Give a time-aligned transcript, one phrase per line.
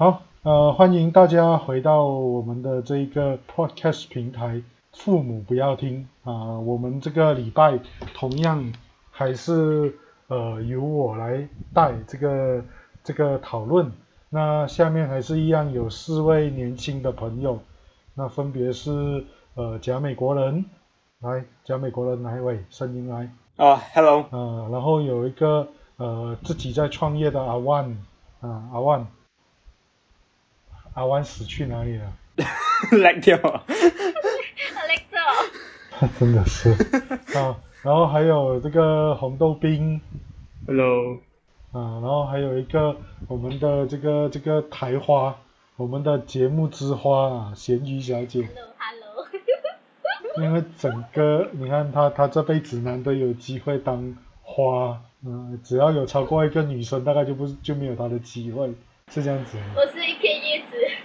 [0.00, 4.62] 好，呃，欢迎大家回到我们的这一个 podcast 平台。
[4.94, 6.58] 父母不要听啊！
[6.58, 7.78] 我们这个礼拜
[8.14, 8.72] 同样
[9.10, 9.94] 还是
[10.28, 12.64] 呃由我来带这个
[13.04, 13.92] 这个讨论。
[14.30, 17.58] 那下面还是一样有四位年轻的朋友，
[18.14, 20.64] 那分别是呃假美国人，
[21.18, 22.64] 来假美国人哪一位？
[22.70, 23.30] 声音来。
[23.56, 24.24] 啊，Hello。
[24.30, 27.84] 呃，然后有一个呃自己在创业的阿万
[28.40, 29.06] 啊，阿万，
[30.94, 32.12] 阿弯死去哪里了？
[32.98, 33.38] 来掉。
[36.18, 36.70] 真的是
[37.38, 40.00] 啊，然后还有这个红豆冰
[40.66, 41.18] ，Hello，
[41.72, 42.96] 啊，然后还有一个
[43.28, 45.36] 我们的这个这个台花，
[45.76, 49.26] 我们的节目之花啊，咸鱼小姐，Hello，Hello，
[50.42, 58.72] 因为整个你看他，他这辈子难得有机会当花，嗯，只要有超过一个女生，大概就不就没有她的机会，
[59.12, 59.58] 是这样子。
[59.76, 60.29] 我是一片叶子。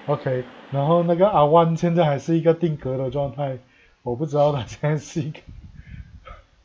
[0.07, 3.57] OK，然后那个阿万现在还是一个定格的状态。
[4.03, 5.39] 我不知道他现在是一个，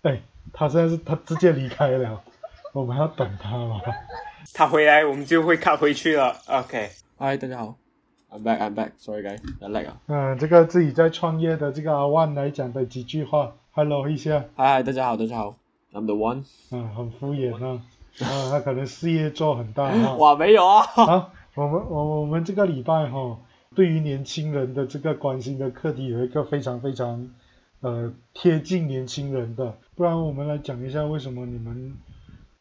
[0.02, 0.20] 哎，
[0.52, 2.22] 他现在是他直接离开了，
[2.74, 3.80] 我们要等他吗？
[4.52, 6.36] 他回来我们就会卡回去了。
[6.48, 7.76] OK，嗨，大家好
[8.30, 9.96] ，I'm back，I'm back，Sorry guys，I lag 啊。
[10.08, 14.44] 嗯，这个自己在创业的这个阿万来讲的几句话，Hello 一下。
[14.54, 15.56] 嗨，大家好，大家好
[15.94, 16.44] ，I'm the one。
[16.72, 17.80] 嗯，很敷衍啊，
[18.20, 20.12] 啊，他可能事业做很大啊。
[20.20, 20.82] 哇，没有啊。
[20.82, 23.38] 好，我们我我们这个礼拜哈。
[23.72, 27.30] 对于年轻人的这个关心的课题，有一个非常非常，
[27.80, 29.76] 呃，贴近年轻人的。
[29.94, 31.94] 不然我们来讲一下，为什么你们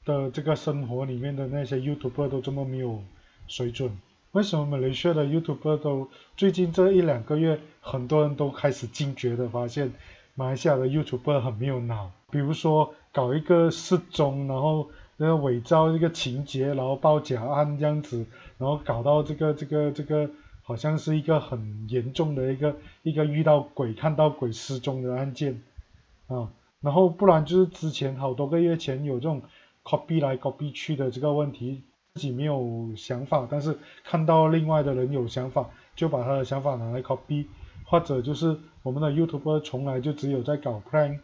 [0.05, 3.01] 的这个生活里面的那些 YouTuber 都这么没有
[3.47, 3.97] 水准？
[4.33, 9.91] 为什么马来西亚的 YouTuber 都最近这一两个月，很多人都开始惊觉的发现，
[10.35, 12.11] 马来西亚的 YouTuber 很没有脑。
[12.29, 18.27] 比如说搞一个失踪，然后呃伪造一个情节，然后报假案这样子，
[18.59, 20.29] 然后搞到这个这个这个。
[20.61, 25.63] 好像是一个很严重的一个一个遇到鬼看到鬼失踪的案件
[26.27, 29.41] 啊，然后不然就是之前好多个月前有这种
[29.83, 31.81] copy 来 copy 去的这个问题，
[32.13, 37.47] 自己没有想法，但是看到另外的人有想法，就把他的想法拿来 copy，
[37.85, 41.19] 或者就是我们的 YouTube 从来就只有在搞 plan，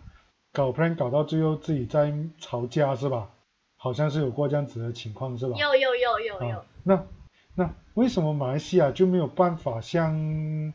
[0.53, 3.29] 搞 plan 搞到最后自己在吵架是吧？
[3.78, 5.56] 好像是有过这样子的情况是吧？
[5.56, 6.66] 有有有有有。
[6.84, 7.06] 那。
[7.57, 10.73] 那为什么马来西亚就没有办法像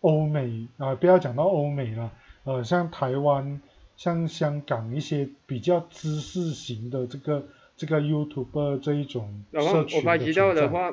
[0.00, 0.94] 欧美啊？
[0.94, 2.12] 不要讲到欧美了，
[2.44, 3.60] 呃，像台湾、
[3.96, 10.92] 像香港一些比较知识型的这个这个 YouTube 这一种社群我发觉到的话，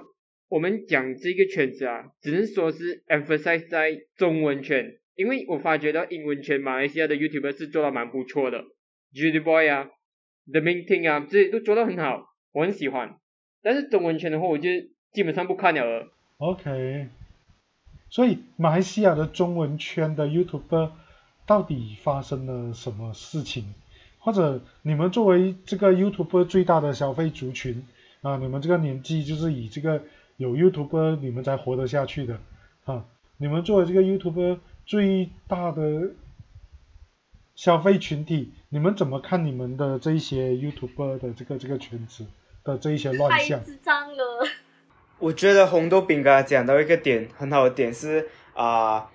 [0.49, 8.63] 我们讲这个圈子啊，只能说是 emphasize 在中文圈，因为我发觉到英文圈马来西亚的 YouTuber 是做的蛮不错的
[9.13, 9.89] ，Judy Boy 啊
[10.51, 12.23] ，The Main Thing 啊，这些都做的很好，
[12.53, 13.17] 我很喜欢。
[13.61, 14.69] 但是中文圈的话，我就
[15.13, 16.07] 基本上不看了。
[16.37, 17.07] OK，
[18.09, 20.91] 所以马来西亚的中文圈的 YouTuber
[21.45, 23.65] 到底发生了什么事情？
[24.19, 27.87] 或者你们作为这个 YouTuber 最大的消费族群
[28.21, 30.03] 啊，你们这个年纪就是以这个
[30.35, 32.39] 有 YouTuber 你们才活得下去的
[32.85, 33.05] 啊。
[33.37, 36.11] 你们作为这个 YouTuber 最大的
[37.55, 42.25] 消费群体，你们怎么看你们的这一些 YouTuber 的这个这个圈子
[42.63, 43.59] 的这一些乱象？
[43.59, 44.47] 太智障了。
[45.19, 49.09] 我觉得红豆饼刚才讲到一个点，很好的点是啊，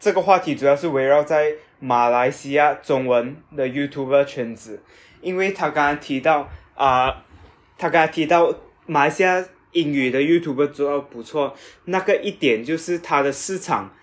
[0.00, 4.82] 这个话题主要是围绕在马来西亚中文的 YouTuber 圈子，
[5.20, 7.24] 因为他刚才提到啊，
[7.78, 8.52] 他刚才提到
[8.86, 13.94] 马来西亚英语的 YouTuber 做的不错，那个一点就是它的市场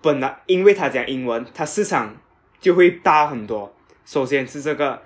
[0.00, 2.16] 本来，因为他讲英文，它市场
[2.60, 3.74] 就会大很多。
[4.04, 5.02] 首先是这个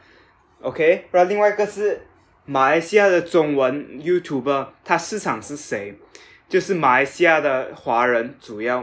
[0.60, 2.02] ，OK，然后另外一个是。
[2.50, 5.94] 马来西亚的中文 YouTube，它市场是谁？
[6.48, 8.76] 就是马来西亚的华人主要。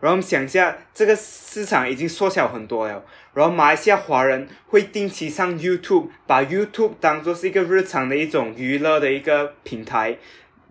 [0.00, 3.02] 然后我们想一下，这个市场已经缩小很多了。
[3.32, 10.18] 然后马来西亚华人会定期上 YouTube，把 YouTube 当做是一个日常的一种娱乐的一个平台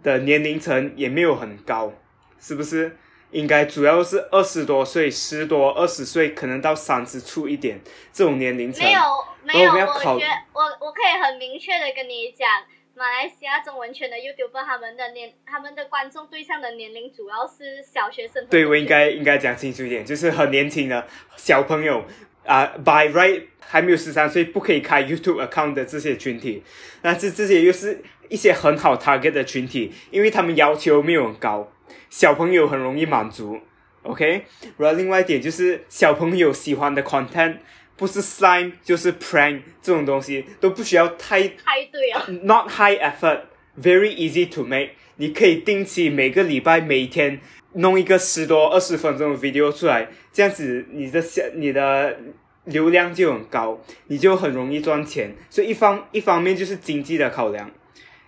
[0.04, 1.92] 的年龄层也没有很高，
[2.40, 2.96] 是不是？
[3.32, 7.80] 应该主要是二十多岁、十多、二十岁，可能到三十出一点
[8.14, 8.86] 这种年龄层。
[8.86, 9.02] 没有，
[9.44, 12.48] 没有，我觉我我可以很明确的跟你讲，
[12.96, 18.46] 马来西亚中文圈的 YouTube 他们的年他们的观众对象的年龄主要是小学生。
[18.48, 21.06] 对，我应该应该讲清楚一点，就是很年轻的
[21.36, 22.06] 小朋友
[22.46, 26.64] 啊，by right 还没有十三岁不可以开 YouTube account 的这些群体，
[27.02, 31.72] 那这这些又是一些很好 target 的群体，因为他们要求没有很高。
[32.10, 33.60] 小朋友很容易满足
[34.04, 34.46] ，OK。
[34.78, 37.58] 然后另外一点就是小朋友喜欢的 content
[37.96, 42.26] 不是 slime 就是 prank 这种东西都不需要太太对啊。
[42.44, 43.42] Not high effort,
[43.82, 44.90] very easy to make。
[45.18, 47.40] 你可以定期每个礼拜每天
[47.74, 52.18] 弄一个十多二十分钟的 video 出来，这样子你的下你的
[52.66, 55.34] 流量就很高，你就很容易赚钱。
[55.50, 57.72] 所以一方一方面就是经济的考量，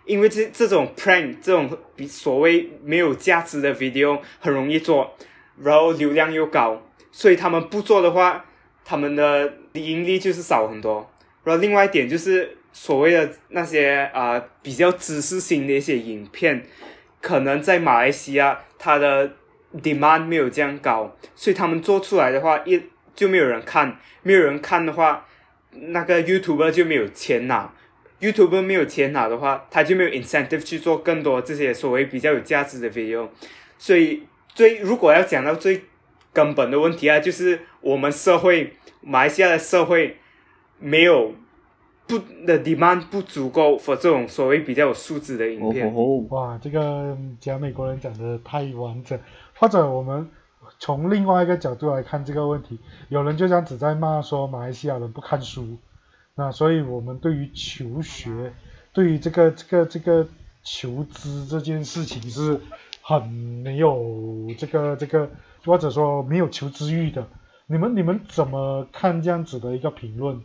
[0.08, 5.14] 因为这这种 prank 这种比所谓没有价值的 video 很容易做，
[5.62, 6.82] 然后流量又高，
[7.12, 8.46] 所以他们不做的话，
[8.86, 11.12] 他们的盈利就是少很多。
[11.44, 16.66] 然后另外一点就是所谓的那些啊、比较知识性的一些影片，
[17.22, 19.34] 可能在马来西亚它的
[19.82, 22.82] demand 没有这样高，所以他们做出来的话一
[23.14, 25.26] 就没有人看，没有人看的话，
[25.72, 27.74] 那个 YouTuber 就没有钱拿。
[28.20, 33.28] YouTuber 没有钱拿的话，他就没有 incentive 去做更多这些所谓比较有价值的 video。
[33.78, 34.24] 所以
[34.56, 35.84] 最如果要讲到最
[36.34, 40.18] 根本的问题啊，就是我们社会马来西亚的社会
[40.80, 41.34] 没有
[42.08, 45.94] 不的 demand 不足够 for 这种所谓比较有素质的影哦片。
[46.30, 49.20] 哇，这个讲美国人讲的太完整，
[49.56, 50.30] 或者我们
[50.80, 52.80] 从另外一个角度来看这个问题，
[53.10, 55.78] 有人就这样子在骂说马来西亚人不看书，
[56.38, 58.54] 那所以我们对于求学，
[58.94, 60.28] 对于这个这个这个
[60.64, 62.62] 求知这件事情是
[63.02, 65.32] 很没有这个这个，
[65.66, 67.28] 或者说没有求知欲的。
[67.66, 70.44] 你们你们怎么看这样子的一个评论？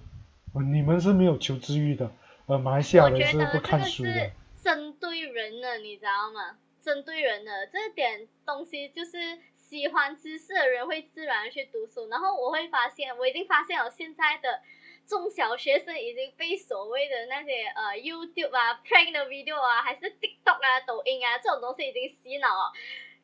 [0.72, 2.10] 你们是没有求知欲的，
[2.46, 4.30] 呃，马来西亚人是不看书的。
[4.62, 6.56] 针对人的，你知道吗？
[6.82, 12.08] 针对人的这点东西，就是喜欢知识的人会自然去读书。
[12.08, 14.60] 然后我会发现，我已经发现了现在的
[15.06, 22.72] 中小学生已经被所谓的那些呃 YouTube 啊、prank 的 video 啊，还是 TikTok 啊、抖音啊这种东西已经洗脑了，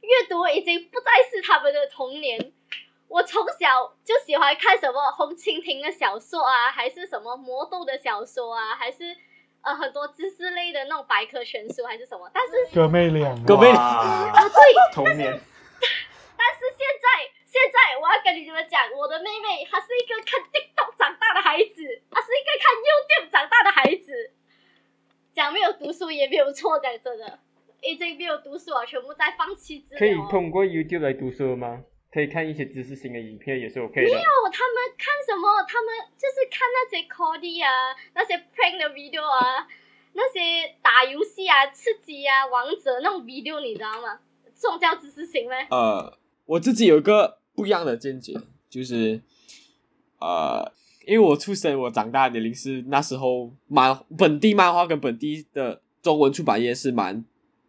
[0.00, 2.52] 阅读已经不再是他们的童年。
[3.08, 9.16] 我从小就喜欢看什么红蜻蜓的小说啊，还是什么魔豆的小说啊，还是
[9.62, 12.30] 呃很多知识类的那种百科全书还是什么。
[12.34, 15.32] 但是哥妹俩啊，哥妹哇啊，对，童年。
[16.36, 21.80] 但是现在现在我要跟你们讲，我的妹妹她是一个看 TikTok 长大的孩子，
[22.10, 24.32] 她是一个看 YouTube 长大的孩子。
[25.32, 27.38] 讲没有读书也没有错，讲真的，
[27.80, 29.98] 已经没有读书了，全部在放弃治疗。
[29.98, 31.84] 可以通过 YouTube 来读书吗？
[32.12, 34.02] 可以看一些知识型的影片也是 OK 的。
[34.02, 34.18] 没有，
[34.52, 35.62] 他们看什么？
[35.66, 39.66] 他们就是看那些 Cody 啊，那些 prank 的 video 啊，
[40.12, 44.20] 那些打游戏啊、吃鸡啊、王者那种 video，你知道吗？
[44.60, 45.66] 这种叫知识型咩？
[45.70, 48.40] 呃，我自己有一个不一样的见解，
[48.70, 49.20] 就是
[50.20, 50.70] 呃，
[51.04, 57.24] 因为我出生我长大的年龄是那时候漫本地漫画跟本地的中文出版业是蛮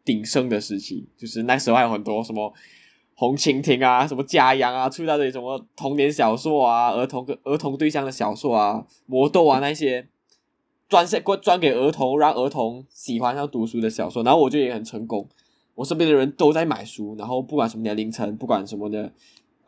[0.05, 2.53] 鼎盛的时期，就是那时候还有很多什么
[3.15, 10.07] 红蜻蜓啊、什么家养啊，出一大堆什么童年小说啊、儿童跟儿童对象的小说啊、魔豆啊那些。
[10.87, 15.29] 专线专给儿童，让儿童喜欢上读书的小说，然后我就也很成功。
[15.75, 19.13] 我身边的人都在买书，然后不管什么年龄层，不管什么的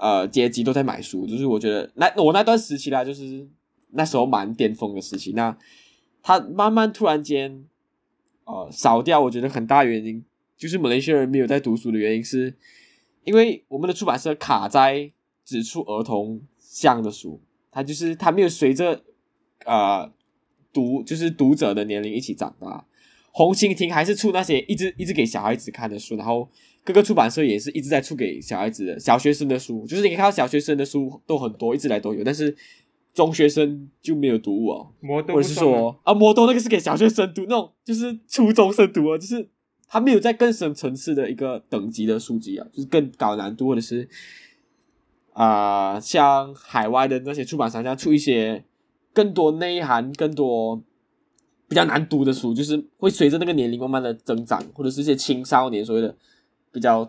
[0.01, 3.47] 呃阶级都在买书，就是我觉得那我那段时期啦，就是
[3.91, 5.33] 那时候蛮巅峰的时期。
[5.33, 5.55] 那
[6.23, 7.63] 他慢慢突然间
[8.45, 10.25] 呃少掉，我觉得很大原因
[10.57, 12.57] 就是马来西亚人没有在读书的原因，是
[13.25, 15.11] 因为我们的出版社卡在
[15.45, 17.39] 只出儿童向的书，
[17.69, 19.03] 他就是他没有随着
[19.65, 20.11] 呃
[20.73, 22.87] 读就是读者的年龄一起长大。
[23.33, 26.49] 红蜻蜓还是出那些一直一直给小孩子看的书，然后
[26.83, 32.55] 各个出版社也是一直在出给小孩子的小学生的书，就是你看到小学生的书都很多，一直来都有，但是
[33.13, 39.47] 中学生就没有读物哦，魔豆或者是说啊，魔豆那个是给小学生读，那种就是初中生读啊，就是
[39.87, 44.07] 他没有在更深层次的一个等级的书籍啊，就是更高难度，或者是
[45.33, 48.65] 啊、像海外的那些出版商家出一些
[49.13, 50.81] 更多内涵、更多
[51.69, 56.15] 比较难读的书，就是会随着那个年龄慢慢的增长，或者是一些青少年所谓的
[56.71, 57.07] 比较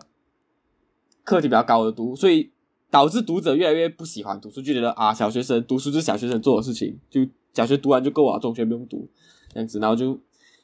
[1.23, 2.51] 课题比较高的读，所以
[2.89, 7.21] 导致读者越来越不喜欢读书，就觉得啊，小学生读书就是小学生做的事情，就
[7.53, 9.09] 小学读完就够了，中学不用读
[9.53, 10.19] 这样子，然后就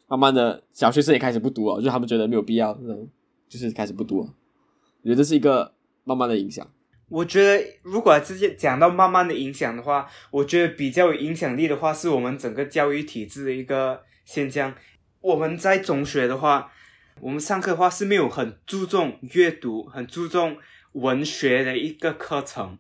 [0.07, 3.07] 慢慢的小学生也开始不读了，就他们觉得没有必要，那种
[3.47, 4.33] 就是开始不读了。
[5.01, 6.67] 我觉得这是一个慢慢的影响。
[7.07, 14.75] 我觉得，如果直接讲到慢慢的影响的话，我觉得比较有影响力的话，是我们整个教育体制的一个现象。
[15.21, 16.71] 我们在中学的话，
[17.21, 20.57] 我们上课的话是没有很注重阅读、很注重
[20.93, 22.77] 文学的一个课程，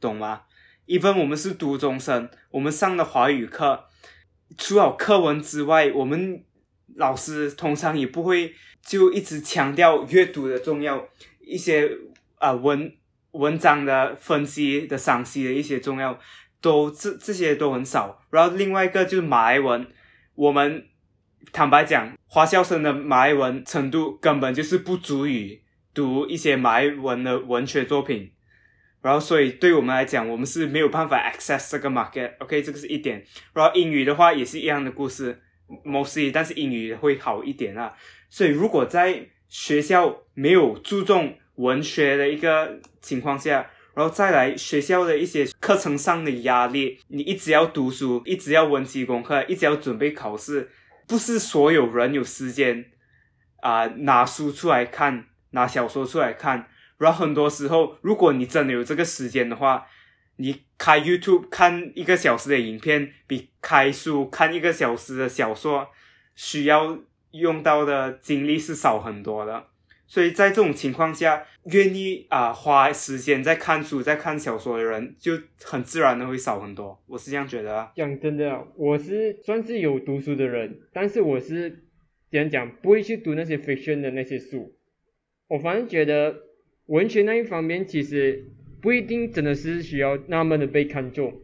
[0.00, 0.42] 懂吗
[0.86, 3.84] ？even 我们是读中生，我们上的华语课，
[4.58, 6.44] 除了课文之外，我们
[6.96, 11.08] 老师通常也不会就一直强调阅读的重要，
[11.40, 11.90] 一些
[12.38, 12.92] 啊、文
[13.32, 16.18] 文章的分析的赏析的一些重要，
[16.60, 18.22] 都这这些都很少。
[18.30, 19.86] 然后另外一个就是马来文，
[20.34, 20.86] 我们
[21.52, 25.60] 坦白讲，华校生的马来文程度根本就是不足以
[25.92, 28.32] 读一些马来文的文学作品。
[29.02, 32.32] 然后，所以对我们来讲，我们是没有办法 access 这个 market。
[32.38, 33.22] OK，这个是一点。
[33.52, 35.42] 然后英语的话也是一样的故事
[35.84, 37.92] ，mostly，但是英语会好一点啊。
[38.30, 50.70] 所以如果在学校没有注重文学的一个情况下，然后再来学校的一些课程上的压力，你一直要读书，一直要温习功课，一直要准备考试，
[51.06, 52.86] 不是所有人有时间
[53.60, 56.68] 啊、拿书出来看，拿小说出来看。
[56.98, 59.86] 然后很多时候，如果你真的有这个时间的话，
[60.36, 65.88] 你开 YouTube 看一个小时的影片，比开书看一个小时的小说
[66.34, 66.98] 需要
[67.32, 69.66] 用到的精力是少很多的。
[70.06, 75.32] 所以在这种情况下，愿意啊、花时间在看书、在看小说的人，就
[75.62, 77.02] 很自然的会少很多。
[77.06, 77.92] 我是这样觉得啊。
[77.96, 81.70] 讲真的，我是算是有读书的人，但是我是
[82.30, 84.76] 怎样讲，不会去读那些 fiction 的那些书。
[85.48, 86.36] 我反正觉得
[86.86, 88.44] 文学那一方面其实
[88.82, 91.40] 不一定真的是需要那么的被看重。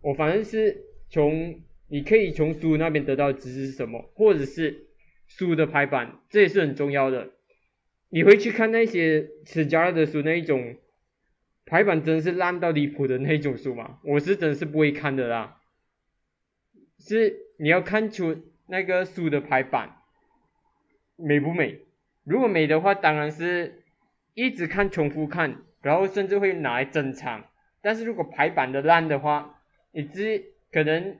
[0.00, 4.86] 我反正是从你可以从书那边得到知识是什么，或者是
[5.26, 7.30] 书的排版，这也是很重要的。
[8.14, 10.76] 你会去看那些史加勒的书那一种
[11.66, 13.98] 排版真是烂到离谱的那种书吗？
[14.04, 15.60] 我是真是不会看的啦。
[17.00, 19.96] 是你要看出那个书的排版
[21.16, 21.80] 美不美。
[22.22, 23.82] 如果美的话，当然是
[24.34, 27.44] 一直看、重复看，然后甚至会拿来珍藏。
[27.82, 31.18] 但是如果排版的烂的话，你只可能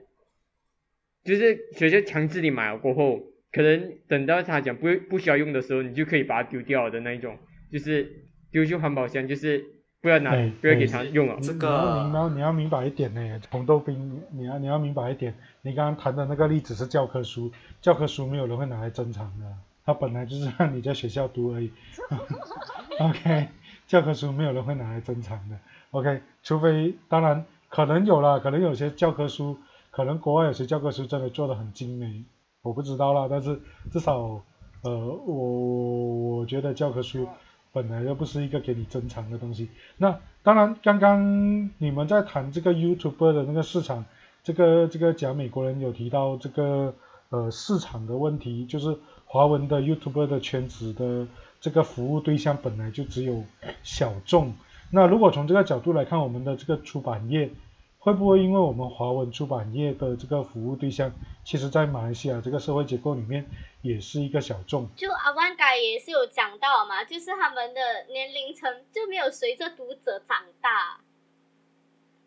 [1.25, 3.21] 就是学校强制你买了过后，
[3.55, 7.37] 可能等到他讲不不需要用的时候，你就可以把它丢掉的那一种，
[7.71, 8.11] 就是
[8.51, 9.63] 丢去环保箱，就是
[10.01, 11.39] 不要拿，对不要给他用了。
[11.41, 19.45] 这你要明个白，你要明白一点呢，红豆冰，你要你要明白一点，你刚刚谈的那个例子是教科书，教科书没有人会拿来珍藏的，
[19.85, 21.71] 它本来就是让你在学校读而已。
[22.99, 23.47] OK，
[23.87, 25.57] 教科书没有人会拿来珍藏的。
[25.91, 29.57] OK，除非当然可能有啦，可能有些教科书，
[29.91, 32.25] 可能国外有些教科书真的做的很精美，
[32.65, 34.41] 我不知道啦，但是至少
[34.81, 34.91] 呃，
[35.27, 37.27] 我我觉得教科书
[37.71, 39.69] 本来就不是一个给你珍藏的东西。
[39.97, 44.05] 那当然，刚刚你们在谈这个 YouTuber 的那个市场，
[44.43, 46.95] 这个这个讲美国人有提到这个
[47.29, 51.27] 呃市场的问题，就是华文的 YouTuber 的圈子的
[51.61, 53.43] 这个服务对象本来就只有
[53.83, 54.53] 小众。
[54.89, 57.51] 那如果从这个角度来看，我们的这个出版业
[58.05, 61.11] 会不会因为我们华文出版业的这个服务对象，
[61.43, 63.49] 其实在马来西亚这个社会结构里面
[63.81, 64.87] 也是一个小众？
[64.95, 70.99] 就阿万该也是有讲到嘛，就是他们的年龄层就没有随着读者长大，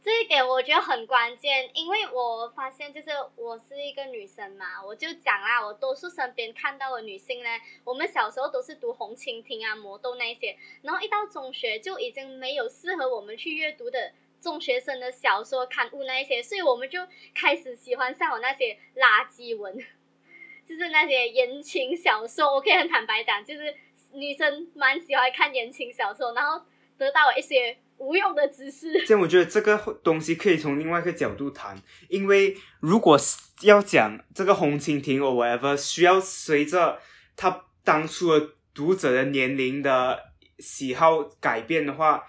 [0.02, 7.48] 这一点我觉得很关键，因为我发现就是我是一个女生嘛，我就讲啦，我多数身边看到的女性呢，
[7.84, 17.00] 我们小时候都是读红蜻蜓啊、魔豆那一些，然后一到中学就已经没有适合我们去阅读的中学生的小说刊物那一些，所以我们就
[17.34, 19.76] 开始喜欢上我那些垃圾文。
[20.68, 23.74] 就是那些言情小说，我可以很坦白讲，就是
[24.12, 26.62] 女生蛮喜欢看言情小说，然后
[26.98, 28.92] 得到了一些无用的知识。
[29.06, 31.74] 这样我觉得这个东西可以从另外一个角度谈，
[32.10, 33.18] 因为如果
[33.62, 37.00] 要讲这个红蜻蜓 or whatever，需要随着
[37.34, 40.22] 他当初的读者的年龄的
[40.58, 42.26] 喜好改变的话，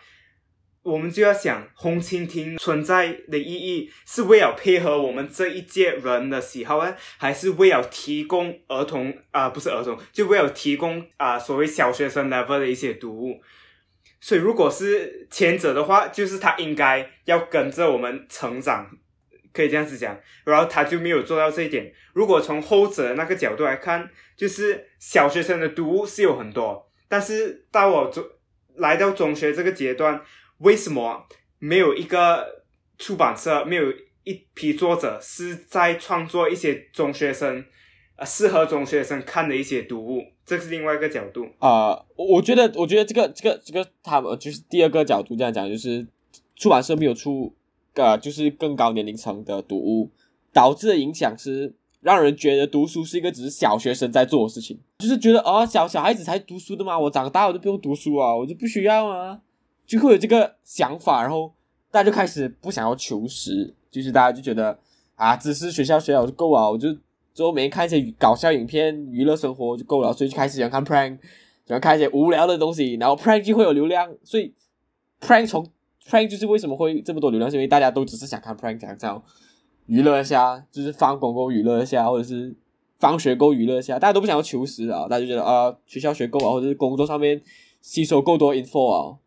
[0.83, 13.41] 我们就要想红蜻蜓存在的意义是为了配合我们这一届人的喜好呢，还是为了提供儿童啊、不是儿童，就为了提供啊、所谓小学生 level 的一些读物。
[14.21, 18.89] 所以，如果是前者的话，就是他应该要跟着我们成长，
[19.53, 20.19] 可以这样子讲。
[20.43, 21.93] 然后他就没有做到这一点。
[22.13, 28.23] 如果从后者的那个角度来看，就是小学生的读物是有很多，但是到我中
[28.75, 30.21] 来到中学这个阶段，
[30.59, 31.25] 为什么
[31.57, 32.63] 没有一个
[32.97, 33.91] 出版社，没有
[34.23, 37.65] 一批作者是在创作一些中学生
[38.15, 40.21] 呃适合中学生看的一些读物？
[40.45, 41.45] 这是另外一个角度。
[41.59, 46.07] 啊、我我觉得，我觉得这个这个这个，他们就是第二个角度这样讲，就是
[46.55, 47.53] 出版社没有出
[47.93, 50.11] 呃，就是更高年龄层的读物，
[50.51, 59.39] 导致的影响是让人觉得读书是一个只是小学生在做的事情，就是觉得哦，小小孩子才读书的嘛，我长大我就不用读书啊，我就不需要啊，
[59.89, 61.51] 就会有这个想法，然后
[61.89, 64.77] 大家就开始不想要求实，就是大家就觉得
[65.15, 66.93] 啊，只是学校学好就够了，我就
[67.33, 71.17] 之后每天看一些搞笑影片、娱乐生活就够了，所以就开始喜欢看 prank，
[71.65, 74.53] 喜欢看一些无聊的东西，然后 prank 就会有流量，所以
[75.19, 75.65] prank 从
[76.07, 79.23] prank 就是为什么会这么多流量，是因为大家都只是想看 prank，想这样
[79.87, 82.55] 娱乐一下，就是放广告娱乐一下，或者是
[82.99, 87.41] 放学够娱乐一下，大家都不想要求实啊，大家就觉得啊、学校学够啊，或者是工作上面
[87.81, 89.17] 吸收够多 info 啊，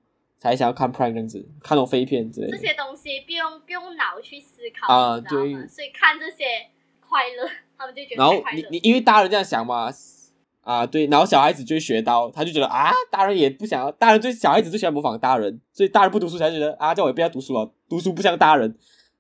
[0.42, 2.56] 才想要看 Prime 这样子，看那种飞片之类的。
[2.56, 6.44] 这些东西不用不用脑去思考，啊你知道吗对所以看这些
[6.98, 8.68] 快乐，他们就觉得然后太快乐。
[8.68, 9.88] 你你因为大人这样想嘛，
[10.62, 18.76] 啊对，然后小孩子就会学到，他就觉得啊，大人也不想要，大人最小孩子最喜欢模仿大人，所以大人不读书才觉得啊，叫我也不要读书了，读书不像大人，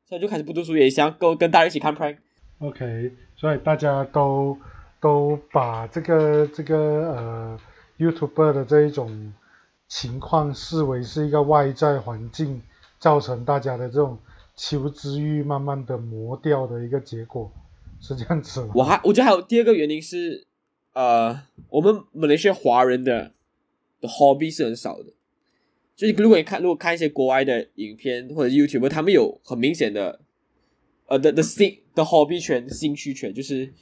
[0.08, 2.16] 所以就开始不读书，也想跟跟大人一起看 Prime。
[2.58, 4.58] OK，所以大家都
[5.00, 6.76] 都把这个这个
[7.14, 7.58] 呃
[7.98, 9.32] YouTuber 的这一种
[9.94, 12.62] 情况视为是一个外在环境
[12.98, 14.16] 造成大家的这种
[14.56, 17.52] 求知欲慢慢的磨掉的一个结果，
[18.00, 18.66] 是这样子？
[18.74, 20.46] 我还我觉得还有第二个原因是，
[20.94, 23.32] 呃，我们马来西亚华人的
[24.00, 25.12] 的 hobby 是很少的，
[25.94, 30.20] 就是如果你看如果看一些国外的影片或者 YouTube，他们有很明显的
[31.04, 33.74] 呃的的兴的 hobby 圈兴趣圈，就是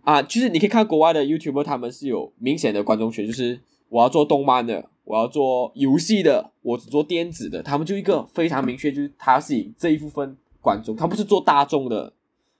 [0.00, 3.60] 啊，就是你可以看国外的 YouTuber，他们是有明显的观众群，就是
[3.92, 12.14] 我要做动漫的，我要做游戏的，我只做电子的，他们就一个非常明确，就是他是以这一部分观众，他不是做大众的，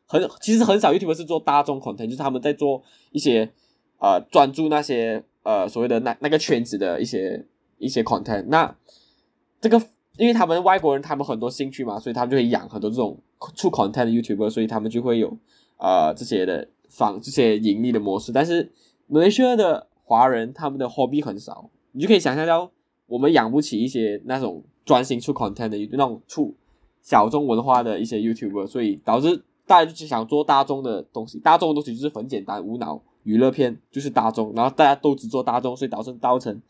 [0.05, 3.51] 很其实很少 YouTuber 是做大众 content，就是他们在做一些
[3.99, 7.47] 呃专注那些呃所谓的那那个圈子的一些
[7.79, 8.45] 一些 content。
[8.49, 8.77] 那
[9.59, 9.81] 这个
[10.19, 13.19] 因为他们外国人他们很多兴趣嘛，所以他们就会养很多这种
[13.55, 15.35] 出 content 的 YouTuber，所以他们就会有
[15.79, 18.33] 呃这些的仿这些盈利的模式。
[18.33, 18.71] 但是
[19.07, 22.71] 马来西亚的华人他们的 hobby 很少，你就可以想象到
[23.07, 26.55] 我们养不起一些那种专心出 content 的那种出
[27.01, 31.39] 小众文化的一些 YouTuber，所以导致大家就只想做大众的东西。
[31.39, 36.61] 大众的东西就是很简单无脑娱乐片，就是大众，然后大家都只做大众，所以导致造成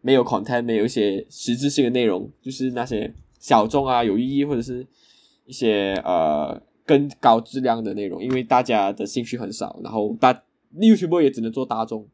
[0.00, 4.86] 没有 content，没有一些实质性的内容，就是那些小众啊有意义或者是
[5.46, 10.42] 一些呃更高质量的内容，因为大家的兴趣很少，然后大
[10.76, 12.06] YouTuber 也只能做大众，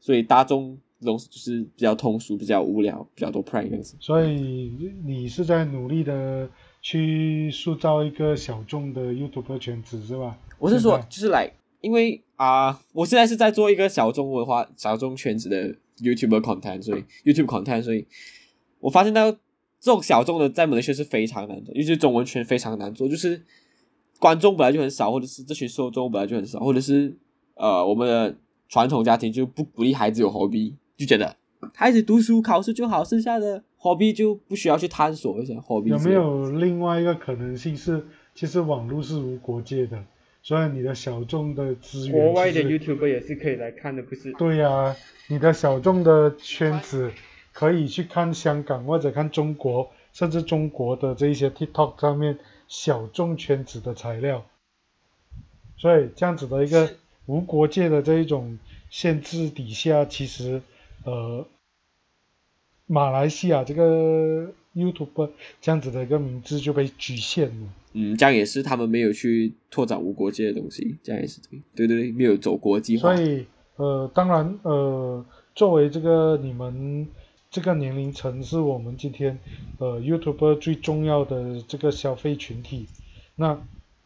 [0.00, 3.96] 所以大众这种就是比较通俗、比较无聊、比较多 prank 这样子。
[4.00, 6.48] 所以你是在努力的
[6.80, 10.38] 去塑造一个小众的 YouTuber 圈子是吧？
[10.58, 18.06] 我是说，就是来，因为啊、我现在是在做一个小众文化、小众圈子的 YouTuber content，所以 YouTube content，所以
[18.80, 19.38] 我发现到这
[19.92, 23.42] 种小众的在马来西亚是非常难的，尤其是中文圈非常难做，就是
[24.18, 27.16] 观众本来就很少，或者是这群受众本来就很少，或者是
[27.54, 28.36] 呃我们的
[28.68, 31.36] 传统家庭就不鼓励孩子有 hobby，就觉得
[31.74, 40.04] 孩子读书考试就好，剩下的 hobby 就不需要去探索一下 hobby 有没有另外一个可能性是，其实网络是无国界的，
[40.42, 44.32] 所以你的小众的资源，国外的 YouTuber 也是可以来看的，不是？
[44.32, 44.94] 对呀、
[45.28, 47.12] 你的小众的圈子
[47.52, 54.44] 可以去看香港或者看中国，甚至中国的这一些 TikTok 上面小众圈子的材料。
[55.78, 56.90] 所以这样子的一个
[57.26, 58.58] 无国界的这一种
[58.88, 60.62] 限制底下，其实
[61.04, 61.46] 呃，
[62.86, 67.68] 马来西亚这个 YouTube 这样子的一个名字就被局限了。
[67.92, 73.24] 嗯，这样也是他们没有去拓展无国界的东西，这样也是对，对对对，没有走国际化所。
[73.24, 77.08] 以呃，当然呃，作为这个你们
[77.50, 79.38] 这个年龄层是我们今天
[79.78, 82.86] 呃 YouTuber 最重要的这个消费群体。
[83.34, 83.60] 那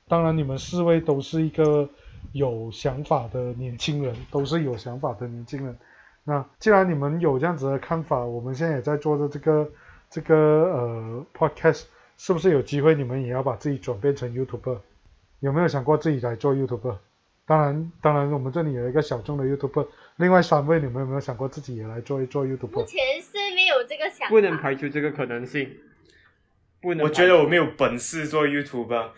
[0.09, 1.89] 当然你们四位都是一个
[2.33, 5.77] 有想法的年轻人，都是有想法的年轻人。
[6.25, 9.71] 那既然你们有这样子的看法，我们现在也在做的这个
[10.11, 11.85] 这个呃 podcast，
[12.17, 14.79] 是不是有机会你们也要把自己转变成 YouTuber？
[15.41, 16.97] 有没有想过自己来做 YouTuber？
[17.47, 22.85] 当然，当然，我们这里有一个小众的 YouTuber，另外三位你们有没有想过自己也来做一做 YouTuber？
[22.85, 25.69] 前是没有这个想法，不能排除这个可能性。
[26.83, 29.11] 不能我，觉得我没有本事做 YouTube，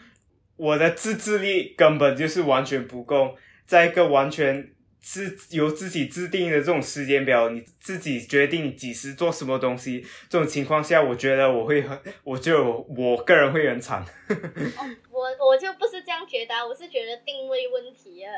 [0.63, 3.35] 我的自制力根本就是完全不够，
[3.67, 4.71] 在一个完全
[5.01, 14.05] 自由自己制定的这种时间表，你自己决定你几时做什么东西，这种情况下，我觉得我会很，我就我我个人会很惨。
[15.11, 18.31] 我我就不是这样觉得啊，我是觉得定位问题啊。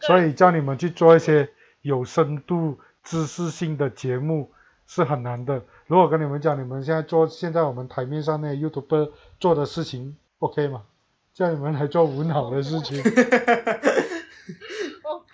[0.00, 1.46] 所以叫你们去做一些
[1.82, 4.50] 有深度、知识性的节目
[4.86, 5.62] 是很难的。
[5.86, 10.84] 如果跟你们讲，你们现在做现在我们台面上那 YouTuber 做的事情，OK 吗？
[11.40, 13.14] 叫你们来做无脑的事情， 我不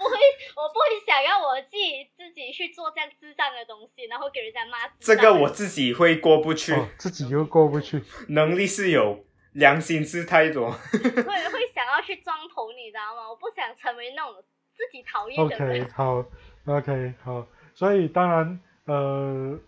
[0.05, 0.15] 会，
[0.55, 4.87] 我不会想要我自己自己去做这样智障的东西，然后给人家骂。
[5.01, 8.01] 这个我自己会过不去，哦，自己又过不去。
[8.29, 10.71] 能力是有，良心是太多。
[10.93, 13.29] 会会想要去装头，你知道吗？
[13.29, 14.45] 我不想成为那种
[14.77, 15.91] 自己讨厌的 OK，人。
[15.91, 16.25] 好
[16.67, 17.45] ，OK，好。
[17.75, 19.59] 所以当然，呃，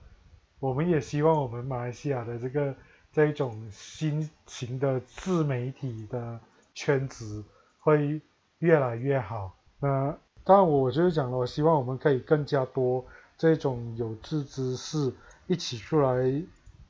[0.60, 2.76] 我们也希望我们马来西亚的这个
[3.18, 6.38] 这种新型的自媒体的
[6.72, 7.42] 圈子
[7.80, 8.20] 会
[8.60, 9.56] 越来越好。
[9.80, 13.04] 那当然，我就是讲了，我希望我们可以更加多
[13.36, 15.12] 这种有志之士
[15.48, 16.40] 一起出来，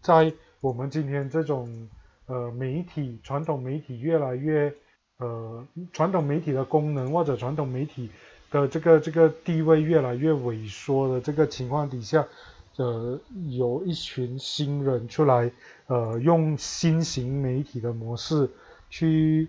[0.03, 1.89] 在我们今天这种
[2.27, 4.75] 呃媒体传统媒体越来越
[5.17, 8.11] 呃传统媒体的功能或者传统媒体
[8.51, 12.29] 的这个这个地位越来越萎缩的这个情况底下，
[12.77, 15.51] 呃，有一群新人出来，
[15.89, 18.51] 呃，用新型媒体的模式
[18.91, 19.49] 去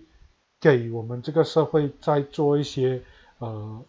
[0.58, 3.02] 给我们这个社会再做一些
[3.38, 3.82] 呃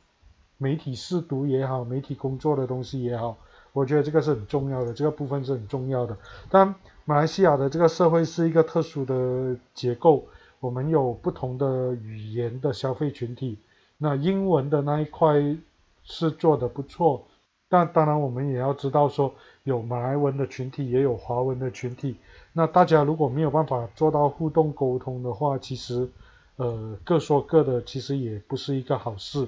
[0.58, 3.38] 媒体试读也好，媒体工作的东西也好，
[3.72, 6.18] 我觉得这个是很重要的，这个部分是很重要的。
[6.50, 10.28] 但马来西亚的这个社会是一个特殊的结构，
[10.60, 13.60] 我们有不同的语言的消费群体，
[13.98, 15.56] 那英文的那一块
[16.04, 17.26] 是做的不错。
[17.72, 22.18] 但当然，我们也要知道说，有马来文的群体，也有华文的群体。
[22.52, 26.10] 那大家如果没有办法做到互动沟通的话，其实，
[26.58, 29.48] 呃，各说各的，其实也不是一个好事。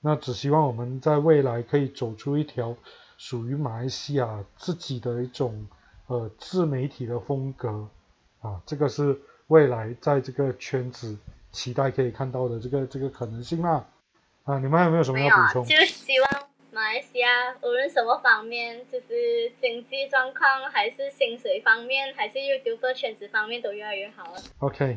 [0.00, 2.74] 那只希望我们在未来可以走出一条
[3.18, 5.66] 属于马来西亚自己的一种
[6.06, 7.86] 呃自媒体的风格
[8.40, 11.18] 啊，这个是未来在这个圈子
[11.50, 13.84] 期待可以看到的这个这个可能性啦。
[14.44, 15.66] 啊，你们还有没有什么，要补充？
[15.66, 16.41] 就希望
[16.74, 17.28] 马来西亚
[17.60, 24.40] 无论什么方面，就是经济状况，还是薪水方面，还是 YouTube 圈子方面，都越来越好了。
[24.58, 24.96] OK，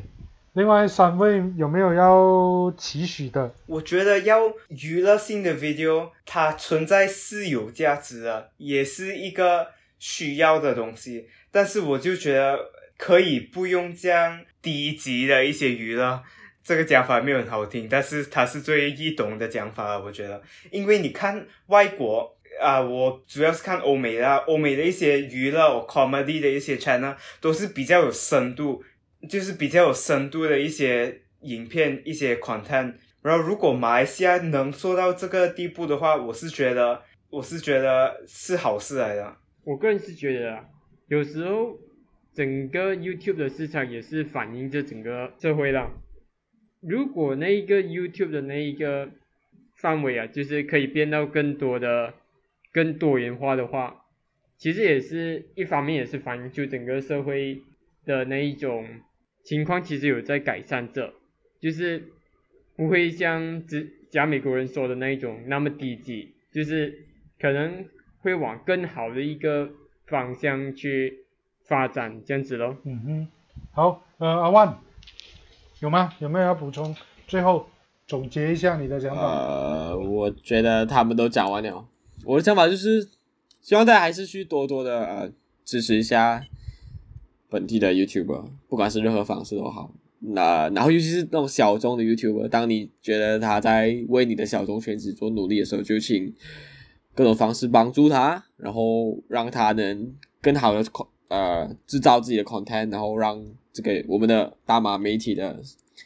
[0.54, 3.54] 另外三位有没有要期许的？
[3.66, 9.68] 我觉得要娱乐性的 video，它存在是有价值的，也是一个
[10.00, 11.28] 需要的东西。
[11.52, 16.24] 但是我就觉得可以不用这样低级的一些娱乐。
[16.66, 20.42] 这个讲法没有很好听，但是它是最易懂的讲法了，我觉得。
[20.72, 28.82] 因为你看外国啊、我主要是看欧美的啊，欧美的一些娱乐 comedy 的一些 channel 都是比较有深度，
[29.30, 32.96] 就是比较有深度的一些影片、一些 content。
[33.22, 39.36] 然后，如果马来西亚能做到这个地步的话，我是觉得，我是觉得是好事来的。
[39.66, 40.58] 我个人是觉得，
[41.10, 41.78] 有时候
[42.34, 45.92] 整个 YouTube 的市场也是反映着整个社会啦。
[46.88, 49.10] 如果那一个 YouTube 的那一个
[49.76, 52.14] 范围啊，就是可以变到更多的、
[52.72, 54.04] 更多元化的话，
[54.58, 57.62] 其实也是一方面也是反映出整个社会
[58.06, 58.88] 的那一种
[59.44, 61.14] 情况，其实有在改善着，
[61.60, 62.04] 就是
[62.76, 67.00] 不会像只假美国人说的那一种那么低级，就是
[67.40, 67.86] 可能
[68.20, 69.72] 会往更好的一个
[70.06, 71.26] 方向去
[71.64, 72.78] 发展，这样子咯。
[72.86, 73.28] 嗯哼，
[73.72, 74.85] 好，呃，阿万。
[75.80, 76.14] 有吗？
[76.20, 76.96] 有没有要补充？
[77.28, 77.68] 最后
[78.08, 79.22] 总结一下你的想法。
[79.22, 81.86] 呃，我觉得他们都讲完了。
[82.24, 83.08] 我的想法就是，
[83.62, 85.32] 希望大家还是去多多的呃
[85.64, 86.44] 支持一下
[87.50, 89.92] 本地的 YouTuber，不管是任何方式都好。
[90.20, 96.34] 那然后尤其是那种小众的 YouTuber，当你觉得他在为你的小众圈子做努力的时候，就请
[97.14, 100.84] 各种方式帮助他，然后让他能更好的
[101.28, 105.60] 呃制造自己的 content，然后让这个我们的大马媒体的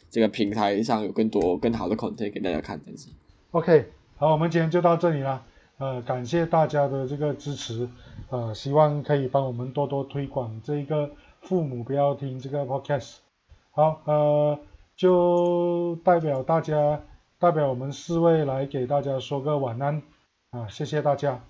[0.10, 3.10] 这个平台上有更多更好的 content 给大家看，这样子。
[3.52, 3.86] OK，
[4.18, 5.46] 好，我们今天就到这里了。
[5.78, 7.90] 呃，感谢大家的这个支持，
[8.30, 11.10] 呃，希望可以帮我们多多推广这一个
[11.42, 13.16] 父母不要听这个 podcast。
[13.72, 14.60] 好，呃，
[14.98, 17.02] 就代表大家，
[17.40, 20.02] 代表我们四位来给大家说个晚安
[20.52, 21.42] 啊，谢谢大家。